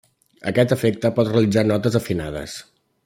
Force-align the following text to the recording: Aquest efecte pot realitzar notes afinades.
Aquest 0.51 0.73
efecte 0.75 1.11
pot 1.19 1.29
realitzar 1.33 1.65
notes 1.73 1.99
afinades. 2.01 2.57